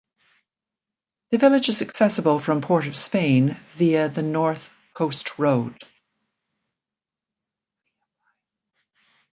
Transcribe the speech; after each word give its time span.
The 1.29 1.37
village 1.37 1.69
is 1.69 1.83
accessible 1.83 2.39
from 2.39 2.61
Port 2.61 2.87
of 2.87 2.95
Spain 2.95 3.55
via 3.75 4.09
the 4.09 4.23
North 4.23 4.71
Coast 4.95 5.37
Road. 5.37 5.77